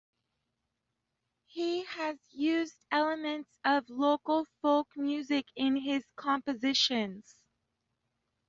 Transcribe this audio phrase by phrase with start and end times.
[1.45, 7.35] He has used elements of local folk music in his compositions.